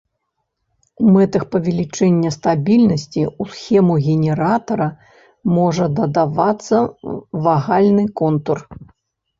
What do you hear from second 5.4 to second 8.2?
можа дадавацца вагальны